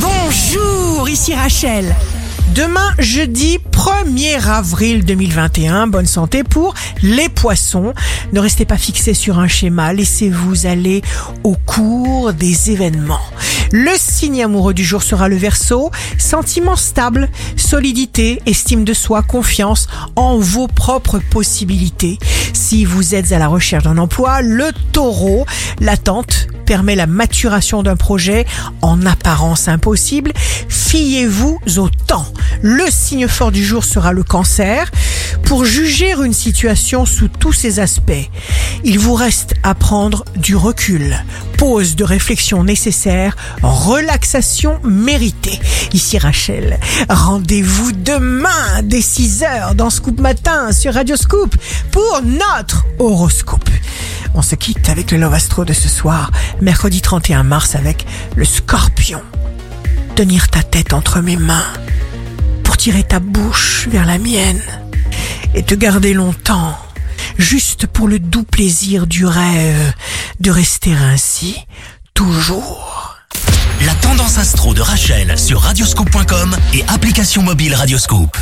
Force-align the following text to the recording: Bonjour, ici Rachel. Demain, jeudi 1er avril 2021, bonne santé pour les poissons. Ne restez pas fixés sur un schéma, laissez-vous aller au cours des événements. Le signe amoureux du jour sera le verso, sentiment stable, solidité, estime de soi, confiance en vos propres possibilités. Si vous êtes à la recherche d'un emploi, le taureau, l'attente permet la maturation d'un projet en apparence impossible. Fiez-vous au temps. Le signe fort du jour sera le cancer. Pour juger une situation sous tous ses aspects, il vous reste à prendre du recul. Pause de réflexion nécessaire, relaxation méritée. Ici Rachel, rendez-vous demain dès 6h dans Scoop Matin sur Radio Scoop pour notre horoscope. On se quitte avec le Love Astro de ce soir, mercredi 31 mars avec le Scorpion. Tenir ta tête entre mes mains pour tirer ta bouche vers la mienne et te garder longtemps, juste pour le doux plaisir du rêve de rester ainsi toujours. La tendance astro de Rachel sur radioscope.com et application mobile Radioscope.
Bonjour, 0.00 1.08
ici 1.08 1.34
Rachel. 1.34 1.94
Demain, 2.54 2.92
jeudi 2.98 3.58
1er 3.72 4.48
avril 4.48 5.04
2021, 5.04 5.86
bonne 5.86 6.06
santé 6.06 6.44
pour 6.44 6.74
les 7.02 7.28
poissons. 7.28 7.92
Ne 8.32 8.40
restez 8.40 8.64
pas 8.64 8.76
fixés 8.76 9.14
sur 9.14 9.38
un 9.38 9.48
schéma, 9.48 9.92
laissez-vous 9.92 10.66
aller 10.66 11.02
au 11.44 11.56
cours 11.66 12.32
des 12.32 12.70
événements. 12.70 13.20
Le 13.70 13.92
signe 13.96 14.42
amoureux 14.42 14.74
du 14.74 14.84
jour 14.84 15.02
sera 15.02 15.28
le 15.28 15.36
verso, 15.36 15.90
sentiment 16.18 16.76
stable, 16.76 17.28
solidité, 17.56 18.40
estime 18.46 18.84
de 18.84 18.94
soi, 18.94 19.22
confiance 19.22 19.88
en 20.16 20.38
vos 20.38 20.68
propres 20.68 21.18
possibilités. 21.18 22.18
Si 22.52 22.84
vous 22.84 23.14
êtes 23.14 23.32
à 23.32 23.38
la 23.38 23.48
recherche 23.48 23.84
d'un 23.84 23.98
emploi, 23.98 24.40
le 24.42 24.70
taureau, 24.92 25.46
l'attente 25.80 26.48
permet 26.66 26.96
la 26.96 27.06
maturation 27.06 27.82
d'un 27.82 27.96
projet 27.96 28.44
en 28.82 29.06
apparence 29.06 29.68
impossible. 29.68 30.32
Fiez-vous 30.68 31.58
au 31.78 31.88
temps. 32.06 32.26
Le 32.60 32.84
signe 32.90 33.28
fort 33.28 33.52
du 33.52 33.64
jour 33.64 33.84
sera 33.84 34.12
le 34.12 34.22
cancer. 34.22 34.90
Pour 35.48 35.64
juger 35.64 36.12
une 36.12 36.34
situation 36.34 37.06
sous 37.06 37.28
tous 37.28 37.54
ses 37.54 37.80
aspects, 37.80 38.12
il 38.84 38.98
vous 38.98 39.14
reste 39.14 39.54
à 39.62 39.74
prendre 39.74 40.26
du 40.36 40.54
recul. 40.54 41.16
Pause 41.56 41.96
de 41.96 42.04
réflexion 42.04 42.64
nécessaire, 42.64 43.34
relaxation 43.62 44.78
méritée. 44.84 45.58
Ici 45.94 46.18
Rachel, 46.18 46.78
rendez-vous 47.08 47.92
demain 47.92 48.82
dès 48.82 49.00
6h 49.00 49.74
dans 49.74 49.88
Scoop 49.88 50.20
Matin 50.20 50.70
sur 50.70 50.92
Radio 50.92 51.16
Scoop 51.16 51.56
pour 51.92 52.20
notre 52.22 52.84
horoscope. 52.98 53.70
On 54.34 54.42
se 54.42 54.54
quitte 54.54 54.90
avec 54.90 55.10
le 55.12 55.16
Love 55.16 55.32
Astro 55.32 55.64
de 55.64 55.72
ce 55.72 55.88
soir, 55.88 56.30
mercredi 56.60 57.00
31 57.00 57.42
mars 57.42 57.74
avec 57.74 58.04
le 58.36 58.44
Scorpion. 58.44 59.22
Tenir 60.14 60.48
ta 60.48 60.62
tête 60.62 60.92
entre 60.92 61.20
mes 61.20 61.38
mains 61.38 61.72
pour 62.64 62.76
tirer 62.76 63.02
ta 63.02 63.18
bouche 63.18 63.88
vers 63.90 64.04
la 64.04 64.18
mienne 64.18 64.60
et 65.58 65.62
te 65.64 65.74
garder 65.74 66.14
longtemps, 66.14 66.78
juste 67.36 67.88
pour 67.88 68.06
le 68.06 68.20
doux 68.20 68.44
plaisir 68.44 69.08
du 69.08 69.26
rêve 69.26 69.92
de 70.38 70.52
rester 70.52 70.92
ainsi 70.92 71.56
toujours. 72.14 73.16
La 73.84 73.94
tendance 73.96 74.38
astro 74.38 74.72
de 74.72 74.80
Rachel 74.80 75.36
sur 75.36 75.60
radioscope.com 75.60 76.56
et 76.74 76.84
application 76.86 77.42
mobile 77.42 77.74
Radioscope. 77.74 78.36